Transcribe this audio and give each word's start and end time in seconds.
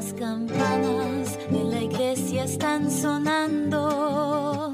Las 0.00 0.14
campanas 0.14 1.38
de 1.50 1.62
la 1.62 1.82
iglesia 1.82 2.44
están 2.44 2.90
sonando, 2.90 4.72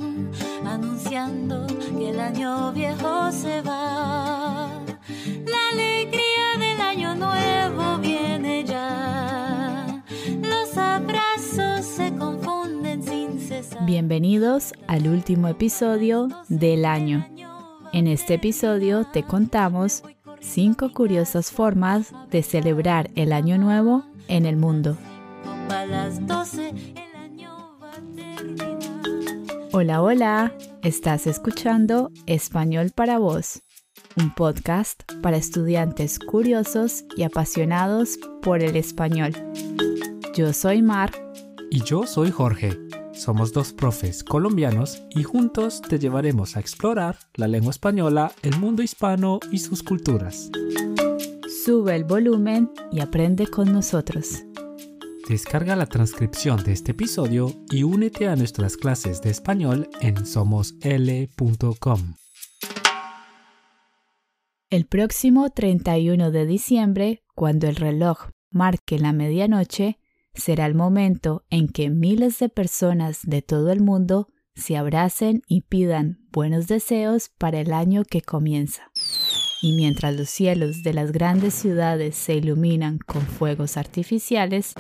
anunciando 0.65 1.67
que 1.99 2.11
el 2.11 2.21
año 2.21 2.73
viejo 2.73 3.33
se 3.33 3.61
va. 3.63 4.71
La 5.45 5.69
alegría 5.73 6.59
del 6.61 6.81
año 6.81 7.17
nuevo 7.17 7.99
viene 7.99 8.63
ya. 8.63 10.05
Los 10.43 10.79
abrazos 10.79 11.85
se 11.85 12.15
confunden 12.15 13.03
sin 13.03 13.41
cesar. 13.41 13.85
Bienvenidos 13.85 14.75
al 14.87 15.09
último 15.09 15.49
episodio 15.49 16.29
del 16.49 16.85
año. 16.85 17.27
En 17.93 18.07
este 18.07 18.35
episodio 18.35 19.05
te 19.13 19.25
contamos 19.25 20.05
cinco 20.39 20.93
curiosas 20.93 21.51
formas 21.51 22.13
de 22.31 22.45
celebrar 22.45 23.11
el 23.17 23.33
año 23.33 23.59
nuevo 23.59 24.05
en 24.29 24.47
el 24.47 24.57
mundo. 24.57 24.97
A 25.71 25.85
las 25.87 26.25
12 26.27 26.69
el 26.69 27.17
año 27.17 27.79
va 27.83 27.91
a 27.91 28.01
terminar. 28.15 29.03
Hola, 29.73 30.03
hola, 30.03 30.53
estás 30.83 31.27
escuchando 31.27 32.11
Español 32.27 32.93
para 32.95 33.19
vos, 33.19 33.63
un 34.17 34.35
podcast 34.35 35.03
para 35.23 35.37
estudiantes 35.37 36.19
curiosos 36.19 37.05
y 37.17 37.25
apasionados 37.25 38.19
por 38.43 38.63
el 38.63 38.77
español. 38.77 39.33
Yo 40.35 40.53
soy 40.53 40.83
Mar 40.83 41.13
Y 41.71 41.83
yo 41.83 42.07
soy 42.07 42.31
Jorge. 42.31 42.79
Somos 43.13 43.53
dos 43.53 43.73
profes 43.73 44.23
colombianos 44.23 45.03
y 45.11 45.23
juntos 45.23 45.83
te 45.83 45.99
llevaremos 45.99 46.57
a 46.57 46.61
explorar 46.61 47.19
la 47.35 47.49
lengua 47.49 47.71
española, 47.71 48.33
el 48.43 48.59
mundo 48.59 48.83
hispano 48.83 49.41
y 49.51 49.59
sus 49.59 49.83
culturas. 49.83 50.51
Sube 51.65 51.97
el 51.97 52.05
volumen 52.05 52.71
y 52.93 53.01
aprende 53.01 53.49
con 53.49 53.73
nosotros. 53.73 54.46
Descarga 55.29 55.75
la 55.75 55.87
transcripción 55.87 56.63
de 56.63 56.71
este 56.71 56.93
episodio 56.93 57.53
y 57.69 57.83
únete 57.83 58.29
a 58.29 58.37
nuestras 58.37 58.77
clases 58.77 59.23
de 59.23 59.31
español 59.31 59.91
en 60.01 60.25
somosl.com. 60.25 62.15
El 64.71 64.87
próximo 64.87 65.51
31 65.51 66.31
de 66.31 66.47
diciembre, 66.47 67.25
cuando 67.35 67.67
el 67.67 67.75
reloj 67.75 68.29
marque 68.53 69.01
la 69.01 69.13
medianoche, 69.13 69.99
será 70.33 70.65
el 70.67 70.77
momento 70.77 71.45
en 71.51 71.67
que 71.67 71.91
miles 71.91 72.39
de 72.39 72.49
personas 72.49 73.23
de 73.25 73.43
todo 73.43 73.73
el 73.73 73.81
mundo 73.81 74.29
se 74.55 74.77
abracen 74.77 75.43
y 75.49 75.63
pidan 75.63 76.21
buenos 76.31 76.69
deseos 76.69 77.31
para 77.37 77.59
el 77.59 77.73
año 77.73 78.05
que 78.05 78.23
comienza. 78.23 78.93
Y 79.61 79.73
mientras 79.73 80.15
los 80.15 80.31
cielos 80.31 80.85
de 80.85 80.95
las 80.95 81.11
grandes 81.11 81.55
ciudades 81.55 82.15
se 82.15 82.35
iluminan 82.35 82.99
con 82.99 83.23
fuegos 83.23 83.77
artificiales, 83.77 84.75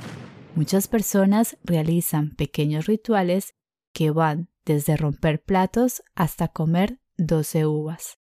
muchas 0.56 0.88
personas 0.88 1.58
realizan 1.62 2.34
pequeños 2.34 2.86
rituales 2.86 3.54
que 3.92 4.10
van 4.10 4.48
desde 4.64 4.96
romper 4.96 5.42
platos 5.42 6.02
hasta 6.14 6.48
comer 6.48 6.98
12 7.18 7.66
uvas. 7.66 8.18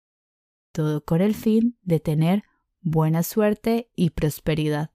Todo 0.73 1.05
con 1.05 1.21
el 1.21 1.35
fin 1.35 1.79
de 1.83 2.01
tener 2.01 2.43
buena 2.81 3.23
suerte 3.23 3.89
y 3.95 4.11
prosperidad. 4.11 4.91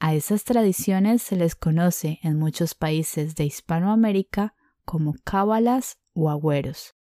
A 0.00 0.14
esas 0.14 0.42
tradiciones 0.42 1.22
se 1.22 1.36
les 1.36 1.54
conoce 1.54 2.18
en 2.22 2.36
muchos 2.36 2.74
países 2.74 3.36
de 3.36 3.44
Hispanoamérica 3.44 4.54
como 4.84 5.14
cábalas 5.24 5.98
o 6.14 6.28
agüeros. 6.30 6.96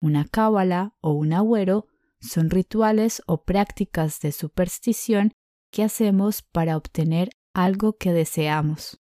Una 0.00 0.26
cábala 0.26 0.94
o 1.00 1.12
un 1.12 1.32
agüero 1.32 1.86
son 2.20 2.50
rituales 2.50 3.22
o 3.26 3.42
prácticas 3.42 4.20
de 4.20 4.32
superstición 4.32 5.32
que 5.70 5.82
hacemos 5.82 6.42
para 6.42 6.76
obtener 6.76 7.30
algo 7.54 7.96
que 7.96 8.12
deseamos. 8.12 9.00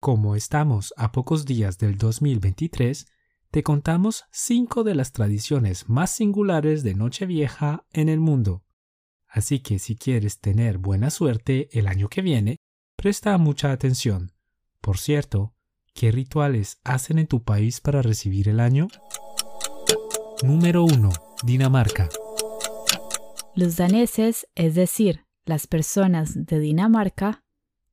Como 0.00 0.34
estamos 0.34 0.92
a 0.96 1.12
pocos 1.12 1.44
días 1.44 1.78
del 1.78 1.96
2023, 1.96 3.06
te 3.50 3.62
contamos 3.62 4.24
cinco 4.32 4.82
de 4.82 4.94
las 4.94 5.12
tradiciones 5.12 5.88
más 5.88 6.10
singulares 6.10 6.82
de 6.82 6.94
Nochevieja 6.94 7.84
en 7.92 8.08
el 8.08 8.18
mundo. 8.18 8.64
Así 9.28 9.60
que 9.60 9.78
si 9.78 9.96
quieres 9.96 10.40
tener 10.40 10.78
buena 10.78 11.10
suerte 11.10 11.68
el 11.72 11.86
año 11.86 12.08
que 12.08 12.22
viene, 12.22 12.56
presta 12.96 13.36
mucha 13.38 13.72
atención. 13.72 14.32
Por 14.80 14.98
cierto, 14.98 15.54
¿qué 15.94 16.10
rituales 16.10 16.80
hacen 16.84 17.18
en 17.18 17.26
tu 17.26 17.42
país 17.42 17.80
para 17.80 18.02
recibir 18.02 18.48
el 18.48 18.58
año? 18.58 18.88
Número 20.42 20.84
1. 20.84 21.10
Dinamarca. 21.44 22.08
Los 23.54 23.76
daneses, 23.76 24.48
es 24.54 24.74
decir, 24.74 25.26
las 25.44 25.66
personas 25.66 26.46
de 26.46 26.58
Dinamarca, 26.58 27.44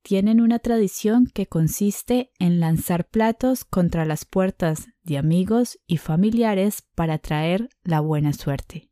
tienen 0.02 0.40
una 0.40 0.58
tradición 0.58 1.26
que 1.26 1.46
consiste 1.46 2.30
en 2.38 2.60
lanzar 2.60 3.08
platos 3.08 3.64
contra 3.64 4.04
las 4.04 4.24
puertas 4.24 4.88
de 5.02 5.18
amigos 5.18 5.78
y 5.86 5.98
familiares 5.98 6.82
para 6.94 7.18
traer 7.18 7.68
la 7.82 8.00
buena 8.00 8.32
suerte. 8.32 8.90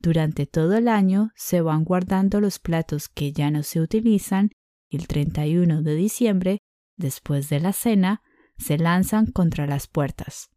Durante 0.00 0.46
todo 0.46 0.76
el 0.76 0.88
año 0.88 1.32
se 1.34 1.60
van 1.60 1.84
guardando 1.84 2.40
los 2.40 2.58
platos 2.58 3.08
que 3.08 3.32
ya 3.32 3.50
no 3.50 3.62
se 3.62 3.80
utilizan 3.80 4.50
y 4.88 4.96
el 4.96 5.06
31 5.06 5.82
de 5.82 5.94
diciembre, 5.94 6.58
después 6.96 7.48
de 7.48 7.60
la 7.60 7.72
cena, 7.72 8.22
se 8.56 8.78
lanzan 8.78 9.26
contra 9.26 9.66
las 9.66 9.86
puertas. 9.86 10.50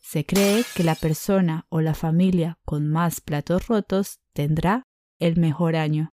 Se 0.00 0.24
cree 0.24 0.64
que 0.74 0.84
la 0.84 0.94
persona 0.94 1.66
o 1.68 1.80
la 1.80 1.94
familia 1.94 2.58
con 2.64 2.88
más 2.88 3.20
platos 3.20 3.68
rotos 3.68 4.18
tendrá 4.32 4.82
el 5.18 5.36
mejor 5.36 5.76
año. 5.76 6.12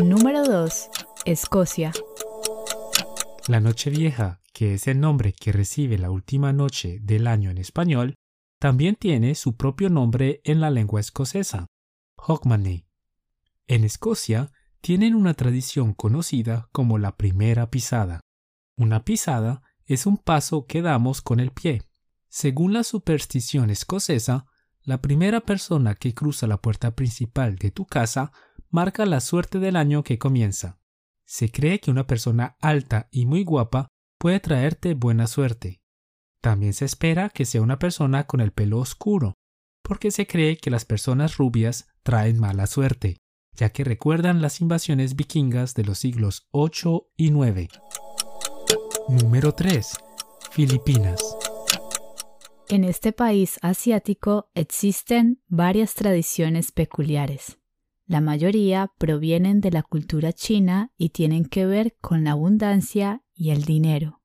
Número 0.00 0.42
2. 0.44 0.90
Escocia. 1.26 1.92
La 3.46 3.60
Nochevieja, 3.60 4.40
que 4.54 4.74
es 4.74 4.86
el 4.86 4.98
nombre 5.00 5.34
que 5.34 5.52
recibe 5.52 5.98
la 5.98 6.10
última 6.10 6.52
noche 6.52 6.98
del 7.02 7.26
año 7.26 7.50
en 7.50 7.58
español, 7.58 8.14
también 8.58 8.96
tiene 8.96 9.34
su 9.34 9.56
propio 9.56 9.90
nombre 9.90 10.40
en 10.44 10.60
la 10.60 10.70
lengua 10.70 10.98
escocesa, 10.98 11.66
Hogmanay. 12.16 12.86
En 13.66 13.84
Escocia 13.84 14.50
tienen 14.80 15.14
una 15.14 15.34
tradición 15.34 15.92
conocida 15.92 16.68
como 16.72 16.98
la 16.98 17.16
primera 17.16 17.70
pisada. 17.70 18.20
Una 18.76 19.04
pisada 19.04 19.62
es 19.84 20.06
un 20.06 20.16
paso 20.16 20.66
que 20.66 20.80
damos 20.80 21.20
con 21.20 21.38
el 21.38 21.52
pie. 21.52 21.82
Según 22.28 22.72
la 22.72 22.82
superstición 22.82 23.68
escocesa, 23.68 24.46
la 24.84 25.00
primera 25.00 25.40
persona 25.40 25.94
que 25.94 26.14
cruza 26.14 26.46
la 26.46 26.56
puerta 26.56 26.96
principal 26.96 27.56
de 27.56 27.70
tu 27.70 27.86
casa 27.86 28.32
marca 28.72 29.04
la 29.06 29.20
suerte 29.20 29.58
del 29.58 29.76
año 29.76 30.02
que 30.02 30.18
comienza. 30.18 30.80
Se 31.26 31.50
cree 31.50 31.78
que 31.78 31.90
una 31.90 32.06
persona 32.06 32.56
alta 32.60 33.08
y 33.12 33.26
muy 33.26 33.44
guapa 33.44 33.88
puede 34.18 34.40
traerte 34.40 34.94
buena 34.94 35.26
suerte. 35.26 35.82
También 36.40 36.72
se 36.72 36.86
espera 36.86 37.28
que 37.28 37.44
sea 37.44 37.62
una 37.62 37.78
persona 37.78 38.26
con 38.26 38.40
el 38.40 38.50
pelo 38.50 38.78
oscuro, 38.78 39.34
porque 39.82 40.10
se 40.10 40.26
cree 40.26 40.56
que 40.56 40.70
las 40.70 40.84
personas 40.84 41.36
rubias 41.36 41.86
traen 42.02 42.40
mala 42.40 42.66
suerte, 42.66 43.18
ya 43.54 43.70
que 43.70 43.84
recuerdan 43.84 44.40
las 44.40 44.60
invasiones 44.60 45.16
vikingas 45.16 45.74
de 45.74 45.84
los 45.84 45.98
siglos 45.98 46.48
8 46.50 47.10
y 47.16 47.30
9. 47.30 47.68
Número 49.08 49.52
3. 49.52 49.98
Filipinas. 50.50 51.20
En 52.68 52.84
este 52.84 53.12
país 53.12 53.58
asiático 53.60 54.50
existen 54.54 55.42
varias 55.46 55.94
tradiciones 55.94 56.72
peculiares. 56.72 57.58
La 58.06 58.20
mayoría 58.20 58.92
provienen 58.98 59.60
de 59.60 59.70
la 59.70 59.82
cultura 59.82 60.32
china 60.32 60.92
y 60.96 61.10
tienen 61.10 61.44
que 61.44 61.66
ver 61.66 61.96
con 62.00 62.24
la 62.24 62.32
abundancia 62.32 63.22
y 63.34 63.50
el 63.50 63.64
dinero. 63.64 64.22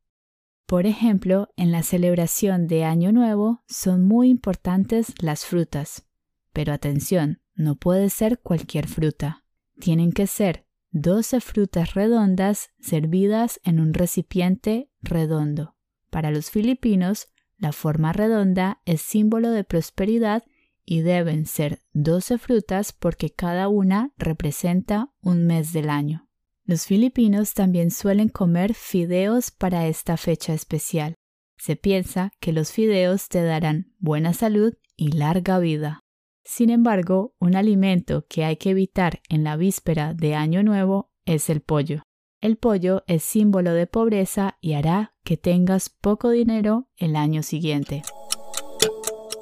Por 0.65 0.85
ejemplo, 0.85 1.49
en 1.55 1.71
la 1.71 1.81
celebración 1.83 2.67
de 2.67 2.83
Año 2.83 3.11
Nuevo 3.11 3.63
son 3.67 4.05
muy 4.05 4.29
importantes 4.29 5.13
las 5.21 5.45
frutas. 5.45 6.05
Pero 6.51 6.73
atención, 6.73 7.41
no 7.55 7.75
puede 7.75 8.09
ser 8.09 8.39
cualquier 8.39 8.87
fruta. 8.87 9.45
Tienen 9.79 10.11
que 10.11 10.27
ser 10.27 10.65
12 10.91 11.39
frutas 11.41 11.93
redondas 11.93 12.71
servidas 12.79 13.61
en 13.63 13.79
un 13.79 13.93
recipiente 13.93 14.89
redondo. 15.01 15.75
Para 16.09 16.31
los 16.31 16.49
filipinos, 16.49 17.29
la 17.57 17.71
forma 17.71 18.11
redonda 18.11 18.81
es 18.85 19.01
símbolo 19.01 19.51
de 19.51 19.63
prosperidad 19.63 20.43
y 20.89 21.01
deben 21.01 21.45
ser 21.45 21.83
12 21.91 22.37
frutas 22.37 22.93
porque 22.93 23.29
cada 23.29 23.67
una 23.67 24.13
representa 24.17 25.11
un 25.21 25.45
mes 25.45 25.73
del 25.73 25.89
año. 25.89 26.29
Los 26.63 26.85
filipinos 26.85 27.53
también 27.53 27.91
suelen 27.91 28.29
comer 28.29 28.73
fideos 28.73 29.51
para 29.51 29.87
esta 29.87 30.15
fecha 30.15 30.53
especial. 30.53 31.15
Se 31.57 31.75
piensa 31.75 32.31
que 32.39 32.53
los 32.53 32.71
fideos 32.71 33.27
te 33.27 33.43
darán 33.43 33.93
buena 33.99 34.33
salud 34.33 34.73
y 34.95 35.11
larga 35.11 35.59
vida. 35.59 35.99
Sin 36.45 36.69
embargo, 36.69 37.35
un 37.39 37.57
alimento 37.57 38.25
que 38.29 38.45
hay 38.45 38.55
que 38.55 38.69
evitar 38.69 39.19
en 39.27 39.43
la 39.43 39.57
víspera 39.57 40.13
de 40.13 40.35
Año 40.35 40.63
Nuevo 40.63 41.11
es 41.25 41.49
el 41.49 41.59
pollo. 41.59 42.03
El 42.39 42.55
pollo 42.55 43.03
es 43.07 43.23
símbolo 43.23 43.73
de 43.73 43.87
pobreza 43.87 44.57
y 44.61 44.73
hará 44.73 45.15
que 45.25 45.35
tengas 45.35 45.89
poco 45.89 46.29
dinero 46.29 46.87
el 46.95 47.17
año 47.17 47.43
siguiente. 47.43 48.03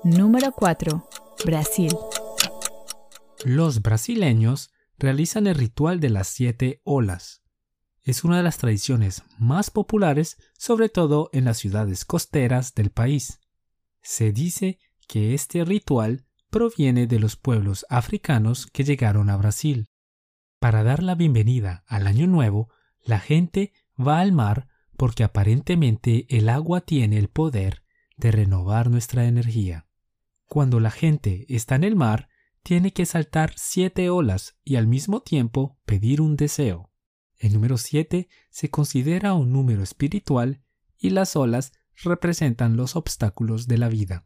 Número 0.03 0.51
4. 0.51 1.07
Brasil. 1.45 1.95
Los 3.43 3.83
brasileños 3.83 4.71
realizan 4.97 5.45
el 5.45 5.53
ritual 5.53 5.99
de 5.99 6.09
las 6.09 6.27
siete 6.27 6.81
olas. 6.83 7.43
es 8.03 8.23
una 8.23 8.37
de 8.37 8.43
las 8.43 8.57
tradiciones 8.57 9.23
más 9.39 9.69
populares, 9.69 10.37
sobre 10.57 10.89
todo 10.89 11.29
en 11.33 11.45
las 11.45 11.57
ciudades 11.57 12.03
costeras 12.05 12.73
del 12.73 12.89
país. 12.89 13.39
Se 14.01 14.31
dice 14.31 14.79
que 15.07 15.33
este 15.33 15.63
ritual 15.65 16.25
proviene 16.49 17.07
de 17.07 17.19
los 17.19 17.35
pueblos 17.35 17.85
africanos 17.89 18.65
que 18.67 18.83
llegaron 18.83 19.29
a 19.29 19.37
Brasil. 19.37 19.87
Para 20.59 20.83
dar 20.83 21.03
la 21.03 21.15
bienvenida 21.15 21.83
al 21.87 22.07
año 22.07 22.27
nuevo, 22.27 22.69
la 23.03 23.19
gente 23.19 23.71
va 23.99 24.19
al 24.19 24.31
mar 24.31 24.67
porque 24.97 25.23
aparentemente 25.23 26.25
el 26.29 26.49
agua 26.49 26.81
tiene 26.81 27.17
el 27.17 27.27
poder 27.27 27.83
de 28.17 28.31
renovar 28.31 28.89
nuestra 28.89 29.25
energía. 29.25 29.84
Cuando 30.55 30.79
la 30.79 30.89
gente 30.89 31.45
está 31.49 31.75
en 31.75 31.83
el 31.83 31.97
mar, 31.97 32.29
tiene 32.63 32.93
que 32.93 33.05
saltar 33.05 33.51
siete 33.57 34.09
olas 34.09 34.55
y 34.63 34.77
al 34.77 34.87
mismo 34.87 35.19
tiempo 35.19 35.77
pedir 35.85 36.21
un 36.21 36.37
deseo. 36.37 36.93
El 37.37 37.51
número 37.51 37.77
siete 37.77 38.29
se 38.51 38.69
considera 38.69 39.33
un 39.33 39.51
número 39.51 39.83
espiritual 39.83 40.61
y 40.97 41.09
las 41.09 41.35
olas 41.35 41.73
representan 42.05 42.77
los 42.77 42.95
obstáculos 42.95 43.67
de 43.67 43.79
la 43.79 43.89
vida. 43.89 44.25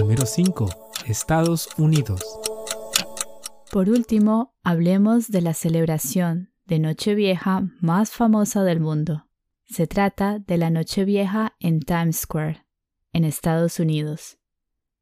Número 0.00 0.24
5. 0.24 0.70
Estados 1.04 1.68
Unidos. 1.76 2.22
Por 3.70 3.90
último, 3.90 4.54
hablemos 4.62 5.28
de 5.28 5.42
la 5.42 5.52
celebración 5.52 6.54
de 6.64 6.78
Nochevieja 6.78 7.68
más 7.82 8.12
famosa 8.12 8.64
del 8.64 8.80
mundo. 8.80 9.28
Se 9.66 9.86
trata 9.86 10.38
de 10.38 10.56
la 10.56 10.70
Nochevieja 10.70 11.56
en 11.60 11.80
Times 11.80 12.20
Square, 12.20 12.64
en 13.12 13.24
Estados 13.24 13.80
Unidos. 13.80 14.39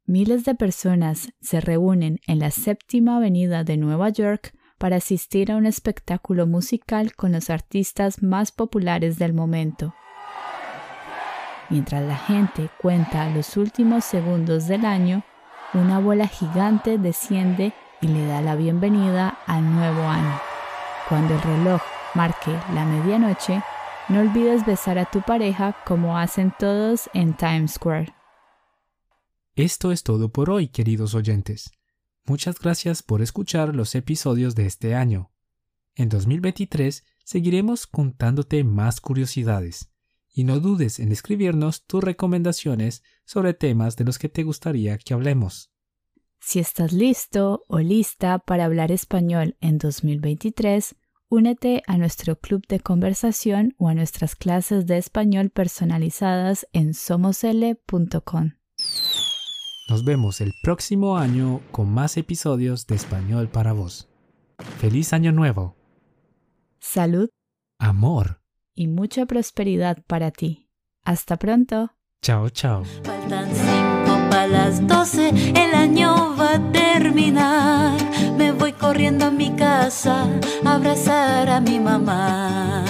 Miles 0.09 0.47
de 0.47 0.55
personas 0.55 1.35
se 1.43 1.61
reúnen 1.61 2.19
en 2.27 2.39
la 2.39 2.51
séptima 2.51 3.19
avenida 3.19 3.63
de 3.63 3.77
Nueva 3.77 4.09
York 4.09 4.55
para 4.79 4.97
asistir 4.97 5.53
a 5.53 5.57
un 5.57 5.67
espectáculo 5.67 6.47
musical 6.47 7.15
con 7.15 7.33
los 7.33 7.51
artistas 7.51 8.23
más 8.23 8.51
populares 8.51 9.19
del 9.19 9.35
momento. 9.35 9.95
Mientras 11.69 12.03
la 12.05 12.17
gente 12.17 12.71
cuenta 12.81 13.29
los 13.29 13.59
últimos 13.59 14.03
segundos 14.03 14.67
del 14.67 14.87
año, 14.87 15.25
una 15.75 15.99
bola 15.99 16.27
gigante 16.27 16.97
desciende 16.97 17.75
y 18.01 18.09
le 18.09 18.25
da 18.25 18.41
la 18.41 18.57
bienvenida 18.57 19.37
al 19.47 19.71
nuevo 19.71 20.01
año. 20.05 20.41
Cuando 21.11 21.35
el 21.35 21.43
reloj 21.43 21.83
marque 22.15 22.59
la 22.73 22.87
medianoche, 22.87 23.63
no 24.09 24.21
olvides 24.21 24.65
besar 24.65 24.99
a 24.99 25.05
tu 25.05 25.21
pareja 25.21 25.77
como 25.85 26.17
hacen 26.17 26.51
todos 26.59 27.11
en 27.13 27.35
Times 27.35 27.73
Square. 27.73 28.18
Esto 29.59 29.91
es 29.91 30.05
todo 30.05 30.31
por 30.31 30.51
hoy, 30.51 30.69
queridos 30.69 31.17
oyentes. 31.17 31.73
Muchas 32.25 32.61
gracias 32.61 33.03
por 33.03 33.23
escuchar 33.23 33.75
los 33.75 33.97
episodios 33.97 34.55
de 34.55 34.67
este 34.67 34.95
año. 34.95 35.33
En 35.97 36.09
2023 36.09 37.05
seguiremos 37.25 37.89
contándote 37.89 38.63
más 38.63 39.01
curiosidades 39.01 39.91
y 40.33 40.45
no 40.45 40.61
dudes 40.61 41.01
en 41.01 41.11
escribirnos 41.11 41.85
tus 41.87 42.05
recomendaciones 42.05 43.03
sobre 43.25 43.53
temas 43.53 43.97
de 43.97 44.05
los 44.05 44.21
que 44.21 44.29
te 44.29 44.45
gustaría 44.45 44.97
que 44.97 45.13
hablemos. 45.13 45.73
Si 46.39 46.61
estás 46.61 46.93
listo 46.93 47.65
o 47.67 47.81
lista 47.81 48.39
para 48.39 48.65
hablar 48.65 48.93
español 48.93 49.57
en 49.61 49.79
2023, 49.79 50.95
únete 51.31 51.83
a 51.89 51.99
nuestro 51.99 52.39
club 52.39 52.65
de 52.69 52.79
conversación 52.79 53.75
o 53.77 53.89
a 53.89 53.95
nuestras 53.95 54.37
clases 54.37 54.87
de 54.87 54.99
español 54.99 55.51
personalizadas 55.51 56.69
en 56.73 56.95
somosl.com. 56.95 58.58
Nos 59.89 60.05
vemos 60.05 60.41
el 60.41 60.53
próximo 60.63 61.17
año 61.17 61.61
con 61.71 61.91
más 61.93 62.17
episodios 62.17 62.87
de 62.87 62.95
Español 62.97 63.49
para 63.49 63.73
vos. 63.73 64.09
¡Feliz 64.79 65.13
año 65.13 65.33
nuevo! 65.33 65.77
Salud, 66.81 67.29
Amor. 67.79 68.43
y 68.75 68.87
mucha 68.89 69.27
prosperidad 69.27 70.03
para 70.07 70.31
ti. 70.31 70.69
Hasta 71.05 71.37
pronto. 71.39 71.93
Chao, 72.23 72.49
chao. 72.51 72.85
Faltan 73.05 73.47
cinco 73.55 74.19
para 74.31 74.47
las 74.47 74.87
doce, 74.87 75.31
el 75.31 75.75
año 75.75 76.37
va 76.37 76.55
a 76.57 76.73
terminar. 76.73 77.97
Me 78.37 78.53
voy 78.53 78.73
corriendo 78.73 79.27
a 79.27 79.31
mi 79.31 79.55
casa 79.57 80.27
a 80.65 80.75
abrazar 80.75 81.49
a 81.49 81.61
mi 81.61 81.79
mamá. 81.81 82.85